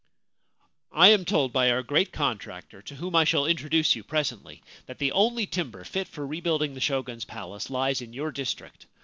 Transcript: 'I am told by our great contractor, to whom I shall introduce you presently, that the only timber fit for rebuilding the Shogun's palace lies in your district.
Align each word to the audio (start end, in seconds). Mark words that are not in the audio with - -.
'I 0.91 1.09
am 1.09 1.25
told 1.25 1.53
by 1.53 1.69
our 1.69 1.83
great 1.83 2.11
contractor, 2.11 2.81
to 2.81 2.95
whom 2.95 3.15
I 3.15 3.23
shall 3.23 3.45
introduce 3.45 3.95
you 3.95 4.03
presently, 4.03 4.63
that 4.87 4.97
the 4.97 5.11
only 5.11 5.45
timber 5.45 5.83
fit 5.83 6.07
for 6.07 6.25
rebuilding 6.25 6.73
the 6.73 6.81
Shogun's 6.81 7.23
palace 7.25 7.69
lies 7.69 8.01
in 8.01 8.11
your 8.11 8.31
district. 8.31 8.87